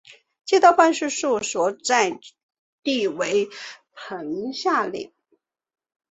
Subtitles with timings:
[0.45, 2.19] 街道办事处所在
[2.81, 3.47] 地为
[3.93, 5.13] 棚下岭。